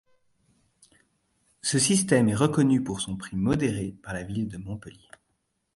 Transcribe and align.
Ce 1.61 1.77
système 1.77 2.27
est 2.27 2.33
reconnu 2.35 2.83
pour 2.83 3.01
son 3.01 3.15
prix 3.15 3.37
modéré 3.37 3.93
par 4.01 4.15
la 4.15 4.23
ville 4.23 4.47
de 4.47 4.57
Montpellier. 4.57 5.11